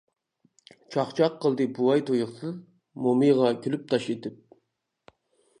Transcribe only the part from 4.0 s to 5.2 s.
ئېتىپ.